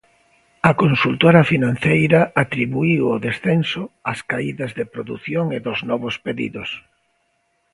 [0.69, 6.69] A consultora financeira atribuíu o descenso ás caídas de produción e dos novos pedidos.